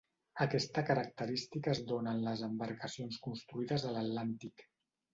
[0.45, 4.71] Aquesta característica es dóna en les embarcacions construïdes a l'Atlàntic.